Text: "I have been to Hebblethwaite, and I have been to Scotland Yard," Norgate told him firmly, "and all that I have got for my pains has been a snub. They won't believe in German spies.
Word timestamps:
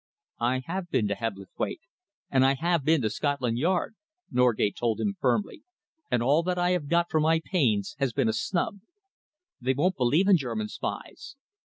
"I 0.39 0.63
have 0.65 0.89
been 0.89 1.07
to 1.09 1.13
Hebblethwaite, 1.13 1.81
and 2.31 2.43
I 2.43 2.55
have 2.55 2.83
been 2.83 3.03
to 3.03 3.09
Scotland 3.11 3.59
Yard," 3.59 3.93
Norgate 4.31 4.75
told 4.75 4.99
him 4.99 5.13
firmly, 5.19 5.61
"and 6.09 6.23
all 6.23 6.41
that 6.41 6.57
I 6.57 6.71
have 6.71 6.89
got 6.89 7.11
for 7.11 7.19
my 7.19 7.39
pains 7.39 7.95
has 7.99 8.11
been 8.11 8.27
a 8.27 8.33
snub. 8.33 8.79
They 9.61 9.75
won't 9.75 9.97
believe 9.97 10.27
in 10.27 10.37
German 10.37 10.69
spies. 10.69 11.35